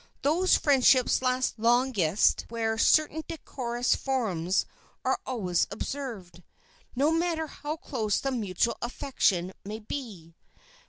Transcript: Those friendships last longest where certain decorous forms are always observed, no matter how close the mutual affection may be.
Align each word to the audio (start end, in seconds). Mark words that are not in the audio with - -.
Those 0.23 0.57
friendships 0.57 1.21
last 1.21 1.59
longest 1.59 2.45
where 2.49 2.75
certain 2.79 3.21
decorous 3.27 3.95
forms 3.95 4.65
are 5.05 5.19
always 5.27 5.67
observed, 5.69 6.41
no 6.95 7.11
matter 7.11 7.45
how 7.45 7.75
close 7.77 8.19
the 8.19 8.31
mutual 8.31 8.77
affection 8.81 9.53
may 9.63 9.77
be. 9.77 10.33